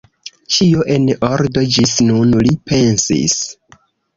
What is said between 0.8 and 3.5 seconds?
en ordo ĝis nun, li pensis.